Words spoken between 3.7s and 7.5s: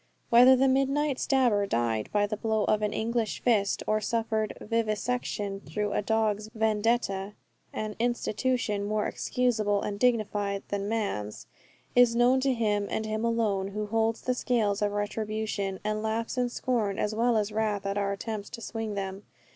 or suffered vivisection through a dog's vendetta